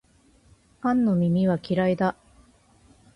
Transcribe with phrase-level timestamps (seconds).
[0.81, 2.15] パンの耳は嫌いだ